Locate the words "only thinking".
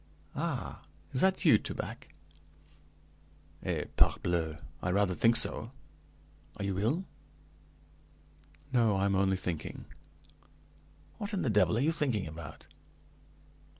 9.13-9.85